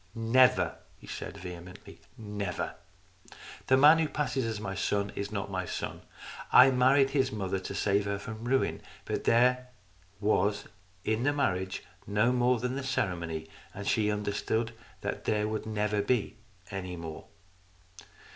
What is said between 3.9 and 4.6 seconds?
who passes as